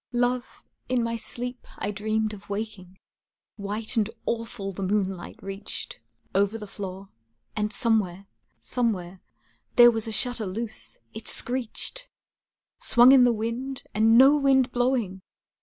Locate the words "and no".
13.93-14.35